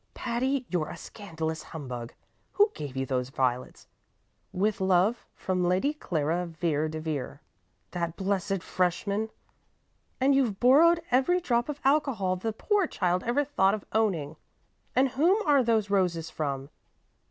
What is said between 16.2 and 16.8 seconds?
from?